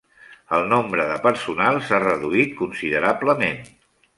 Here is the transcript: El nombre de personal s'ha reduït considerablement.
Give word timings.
El 0.59 0.63
nombre 0.71 1.05
de 1.11 1.17
personal 1.27 1.79
s'ha 1.89 2.01
reduït 2.07 2.57
considerablement. 2.63 3.63